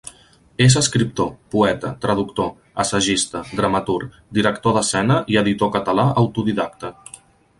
[0.67, 2.49] És escriptor, poeta, traductor,
[2.85, 6.93] assagista, dramaturg, director d'escena i editor català autodidacta.